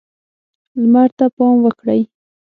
لمر 0.81 1.09
ته 1.17 1.25
پام 1.35 1.55
وکړئ. 1.65 2.01